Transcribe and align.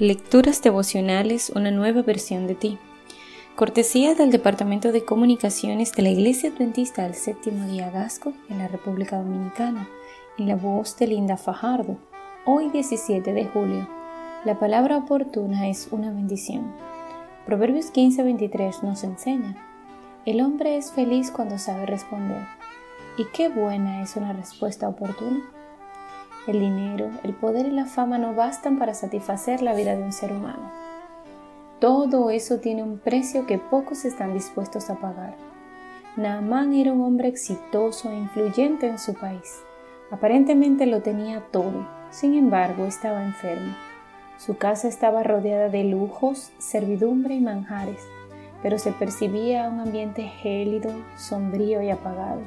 Lecturas 0.00 0.62
devocionales, 0.62 1.52
una 1.54 1.70
nueva 1.70 2.00
versión 2.00 2.46
de 2.46 2.54
ti. 2.54 2.78
Cortesía 3.54 4.14
del 4.14 4.30
Departamento 4.30 4.92
de 4.92 5.04
Comunicaciones 5.04 5.92
de 5.92 6.00
la 6.00 6.08
Iglesia 6.08 6.48
Adventista 6.48 7.02
del 7.02 7.12
Séptimo 7.12 7.66
Día 7.66 7.90
Gasco 7.90 8.32
en 8.48 8.56
la 8.56 8.68
República 8.68 9.18
Dominicana, 9.18 9.90
en 10.38 10.48
la 10.48 10.56
voz 10.56 10.96
de 10.96 11.06
Linda 11.06 11.36
Fajardo. 11.36 11.98
Hoy 12.46 12.70
17 12.70 13.30
de 13.34 13.44
julio. 13.44 13.86
La 14.46 14.58
palabra 14.58 14.96
oportuna 14.96 15.68
es 15.68 15.88
una 15.90 16.10
bendición. 16.10 16.72
Proverbios 17.44 17.92
15:23 17.92 18.82
nos 18.82 19.04
enseña, 19.04 19.54
el 20.24 20.40
hombre 20.40 20.78
es 20.78 20.92
feliz 20.92 21.30
cuando 21.30 21.58
sabe 21.58 21.84
responder. 21.84 22.40
¿Y 23.18 23.26
qué 23.34 23.50
buena 23.50 24.02
es 24.02 24.16
una 24.16 24.32
respuesta 24.32 24.88
oportuna? 24.88 25.42
El 26.46 26.58
dinero, 26.58 27.10
el 27.22 27.34
poder 27.34 27.66
y 27.66 27.70
la 27.70 27.84
fama 27.84 28.16
no 28.16 28.34
bastan 28.34 28.78
para 28.78 28.94
satisfacer 28.94 29.60
la 29.60 29.74
vida 29.74 29.94
de 29.94 30.02
un 30.02 30.12
ser 30.12 30.32
humano. 30.32 30.70
Todo 31.80 32.30
eso 32.30 32.60
tiene 32.60 32.82
un 32.82 32.98
precio 32.98 33.46
que 33.46 33.58
pocos 33.58 34.04
están 34.04 34.32
dispuestos 34.32 34.88
a 34.88 34.94
pagar. 34.94 35.34
Naaman 36.16 36.72
era 36.72 36.92
un 36.92 37.02
hombre 37.02 37.28
exitoso 37.28 38.10
e 38.10 38.16
influyente 38.16 38.86
en 38.86 38.98
su 38.98 39.14
país. 39.14 39.62
Aparentemente 40.10 40.86
lo 40.86 41.02
tenía 41.02 41.42
todo, 41.50 41.86
sin 42.10 42.34
embargo 42.34 42.86
estaba 42.86 43.22
enfermo. 43.22 43.74
Su 44.38 44.56
casa 44.56 44.88
estaba 44.88 45.22
rodeada 45.22 45.68
de 45.68 45.84
lujos, 45.84 46.52
servidumbre 46.58 47.34
y 47.34 47.40
manjares, 47.40 48.00
pero 48.62 48.78
se 48.78 48.92
percibía 48.92 49.68
un 49.68 49.80
ambiente 49.80 50.22
gélido, 50.22 50.90
sombrío 51.16 51.82
y 51.82 51.90
apagado. 51.90 52.40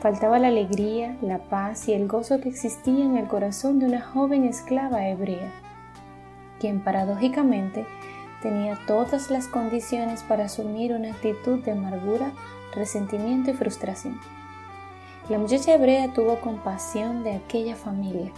Faltaba 0.00 0.38
la 0.38 0.48
alegría, 0.48 1.14
la 1.20 1.36
paz 1.36 1.86
y 1.86 1.92
el 1.92 2.08
gozo 2.08 2.40
que 2.40 2.48
existía 2.48 3.04
en 3.04 3.18
el 3.18 3.26
corazón 3.26 3.78
de 3.78 3.84
una 3.84 4.00
joven 4.00 4.44
esclava 4.44 5.06
hebrea, 5.06 5.52
quien 6.58 6.80
paradójicamente 6.80 7.84
tenía 8.40 8.78
todas 8.86 9.30
las 9.30 9.46
condiciones 9.46 10.22
para 10.22 10.46
asumir 10.46 10.94
una 10.94 11.10
actitud 11.10 11.62
de 11.62 11.72
amargura, 11.72 12.32
resentimiento 12.74 13.50
y 13.50 13.54
frustración. 13.54 14.18
La 15.28 15.36
muchacha 15.36 15.74
hebrea 15.74 16.14
tuvo 16.14 16.40
compasión 16.40 17.22
de 17.22 17.34
aquella 17.34 17.76
familia, 17.76 18.32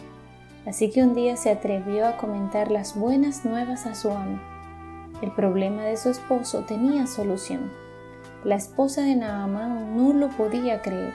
así 0.66 0.90
que 0.90 1.04
un 1.04 1.14
día 1.14 1.36
se 1.36 1.50
atrevió 1.50 2.08
a 2.08 2.16
comentar 2.16 2.72
las 2.72 2.96
buenas 2.96 3.44
nuevas 3.44 3.86
a 3.86 3.94
su 3.94 4.10
amo. 4.10 4.40
El 5.22 5.30
problema 5.30 5.84
de 5.84 5.96
su 5.96 6.10
esposo 6.10 6.64
tenía 6.64 7.06
solución. 7.06 7.70
La 8.42 8.56
esposa 8.56 9.02
de 9.02 9.14
Naamán 9.14 9.96
no 9.96 10.12
lo 10.12 10.28
podía 10.30 10.82
creer 10.82 11.14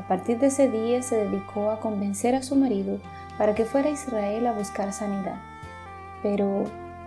a 0.00 0.08
partir 0.08 0.38
de 0.38 0.46
ese 0.46 0.70
día 0.70 1.02
se 1.02 1.16
dedicó 1.16 1.70
a 1.70 1.78
convencer 1.78 2.34
a 2.34 2.42
su 2.42 2.56
marido 2.56 2.98
para 3.36 3.54
que 3.54 3.66
fuera 3.66 3.90
a 3.90 3.92
Israel 3.92 4.46
a 4.46 4.52
buscar 4.52 4.94
sanidad. 4.94 5.36
Pero, 6.22 6.64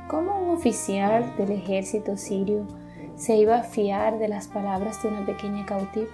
¿cómo 0.08 0.39
un 0.39 0.52
oficial 0.52 1.36
del 1.36 1.52
ejército 1.52 2.17
sirio 2.17 2.67
se 3.16 3.36
iba 3.36 3.58
a 3.58 3.64
fiar 3.64 4.19
de 4.19 4.27
las 4.27 4.47
palabras 4.47 5.02
de 5.02 5.09
una 5.09 5.25
pequeña 5.25 5.66
cautiva? 5.66 6.08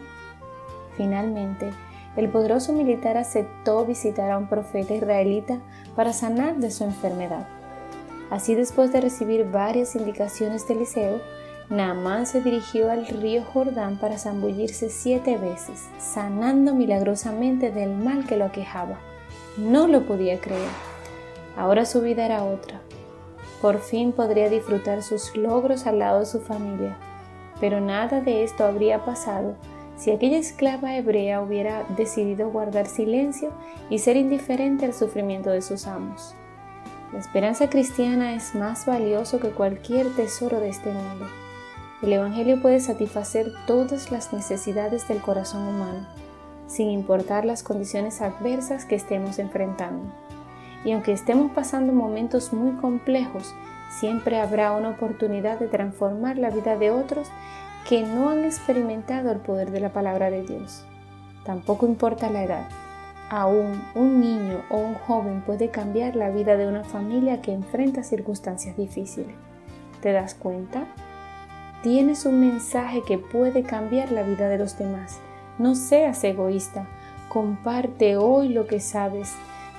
Finalmente, 0.96 1.72
el 2.16 2.30
poderoso 2.30 2.72
militar 2.72 3.18
aceptó 3.18 3.86
visitar 3.86 4.32
a 4.32 4.38
un 4.38 4.48
profeta 4.48 4.94
israelita 4.94 5.60
para 5.96 6.14
sanar 6.14 6.58
de 6.58 6.72
su 6.72 6.86
enfermedad. 6.86 7.46
Así 8.30 8.56
después 8.56 8.94
de 8.94 9.02
recibir 9.02 9.52
varias 9.52 9.96
indicaciones 9.96 10.68
de 10.68 10.76
Eliseo, 10.76 11.20
Naamán 11.70 12.26
se 12.26 12.42
dirigió 12.42 12.90
al 12.90 13.06
río 13.06 13.44
Jordán 13.44 13.98
para 13.98 14.18
zambullirse 14.18 14.90
siete 14.90 15.38
veces, 15.38 15.88
sanando 16.00 16.74
milagrosamente 16.74 17.72
del 17.72 17.96
mal 17.96 18.26
que 18.26 18.38
lo 18.38 18.46
aquejaba. 18.46 18.98
No 19.56 19.88
lo 19.88 20.08
podía 20.08 20.40
creer. 20.42 20.70
Ahora 21.56 21.86
su 21.86 22.02
vida 22.02 22.26
era 22.26 22.44
otra. 22.44 22.82
Por 23.62 23.80
fin 23.80 24.14
podría 24.14 24.50
disfrutar 24.50 25.04
sus 25.04 25.36
logros 25.36 25.86
al 25.86 26.00
lado 26.00 26.22
de 26.22 26.26
su 26.26 26.40
familia. 26.40 26.98
Pero 27.60 27.80
nada 27.80 28.20
de 28.22 28.44
esto 28.44 28.66
habría 28.66 29.06
pasado 29.06 29.56
si 29.96 30.10
aquella 30.10 30.38
esclava 30.38 30.96
hebrea 30.96 31.42
hubiera 31.42 31.84
decidido 31.96 32.50
guardar 32.50 32.88
silencio 32.88 33.52
y 33.92 34.00
ser 34.00 34.16
indiferente 34.16 34.86
al 34.86 34.94
sufrimiento 34.94 35.52
de 35.52 35.62
sus 35.62 35.86
amos. 35.86 36.34
La 37.12 37.20
esperanza 37.20 37.70
cristiana 37.70 38.34
es 38.34 38.56
más 38.56 38.88
valioso 38.88 39.40
que 39.40 39.50
cualquier 39.50 40.08
tesoro 40.16 40.60
de 40.60 40.70
este 40.70 40.92
mundo. 40.92 41.28
El 42.02 42.14
Evangelio 42.14 42.62
puede 42.62 42.80
satisfacer 42.80 43.52
todas 43.68 44.10
las 44.10 44.32
necesidades 44.32 45.08
del 45.10 45.20
corazón 45.20 45.68
humano, 45.68 46.08
sin 46.66 46.90
importar 46.90 47.44
las 47.44 47.62
condiciones 47.62 48.22
adversas 48.22 48.86
que 48.86 48.96
estemos 48.96 49.38
enfrentando. 49.38 50.06
Y 50.86 50.94
aunque 50.94 51.12
estemos 51.12 51.52
pasando 51.52 51.92
momentos 51.92 52.54
muy 52.54 52.72
complejos, 52.78 53.54
siempre 54.00 54.40
habrá 54.40 54.72
una 54.72 54.92
oportunidad 54.92 55.60
de 55.60 55.68
transformar 55.68 56.38
la 56.38 56.52
vida 56.52 56.78
de 56.78 56.90
otros 56.90 57.28
que 57.88 58.04
no 58.04 58.30
han 58.30 58.46
experimentado 58.46 59.32
el 59.32 59.40
poder 59.40 59.72
de 59.72 59.82
la 59.82 59.90
palabra 59.90 60.30
de 60.30 60.44
Dios. 60.44 60.86
Tampoco 61.44 61.86
importa 61.86 62.30
la 62.30 62.44
edad. 62.44 62.70
Aún 63.30 63.84
un 63.94 64.22
niño 64.22 64.62
o 64.70 64.78
un 64.78 64.94
joven 64.94 65.42
puede 65.42 65.70
cambiar 65.70 66.16
la 66.16 66.30
vida 66.30 66.56
de 66.56 66.66
una 66.66 66.86
familia 66.86 67.42
que 67.42 67.52
enfrenta 67.52 68.04
circunstancias 68.04 68.78
difíciles. 68.78 69.36
¿Te 70.02 70.14
das 70.14 70.34
cuenta? 70.34 70.88
Tienes 71.82 72.26
un 72.26 72.42
mensaje 72.42 73.04
que 73.04 73.18
puede 73.18 73.64
cambiar 73.64 74.12
la 74.12 74.24
vida 74.24 74.50
de 74.50 74.58
los 74.58 74.78
demás. 74.78 75.20
No 75.58 75.76
seas 75.76 76.22
egoísta. 76.26 76.86
Comparte 77.30 78.18
hoy 78.18 78.50
lo 78.50 78.68
que 78.68 78.82
sabes. 78.82 79.34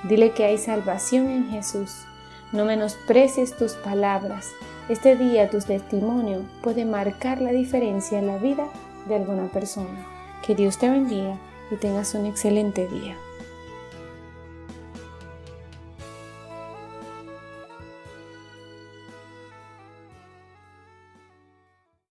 Dile 0.08 0.30
que 0.30 0.44
hay 0.44 0.56
salvación 0.56 1.28
en 1.28 1.50
Jesús. 1.50 2.06
No 2.52 2.64
menosprecies 2.64 3.54
tus 3.54 3.74
palabras. 3.74 4.48
Este 4.88 5.14
día 5.14 5.50
tu 5.50 5.58
testimonio 5.58 6.46
puede 6.62 6.86
marcar 6.86 7.42
la 7.42 7.52
diferencia 7.52 8.18
en 8.18 8.28
la 8.28 8.38
vida 8.38 8.66
de 9.06 9.16
alguna 9.16 9.48
persona. 9.48 10.06
Que 10.44 10.54
Dios 10.54 10.78
te 10.78 10.88
bendiga 10.88 11.36
y 11.70 11.76
tengas 11.76 12.14
un 12.14 12.24
excelente 12.24 12.88
día. 12.88 13.14